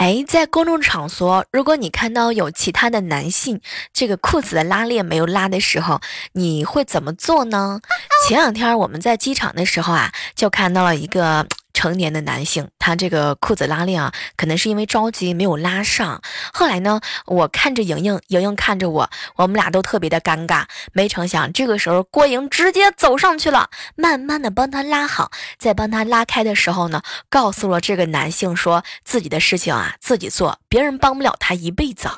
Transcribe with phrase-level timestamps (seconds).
[0.00, 3.60] 哎，在公众场所，如果你看到有其他的男性
[3.92, 6.00] 这个裤子的拉链没有拉的时候，
[6.32, 7.82] 你会怎么做呢？
[8.26, 11.46] 前两天我们在机场的时候啊，就看到了一个。
[11.80, 16.20] 成年的男性，他这个裤子拉链啊，可能是因为着急没有拉上。
[16.52, 20.64] 后来呢，我看着莹莹，莹莹看着我，我们俩都特别的尴尬。
[20.92, 27.00] 没成想，这个时候郭莹直接走上去了，慢慢的帮他拉好，在帮他拉开的时候呢，
[27.30, 32.10] 告诉了这个男性，说自己的事情啊自己做，别人帮不了他一辈子。